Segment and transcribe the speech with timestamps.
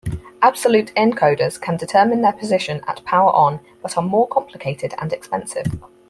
[0.41, 5.67] Absolute encoders can determine their position at power-on, but are more complicated and expensive.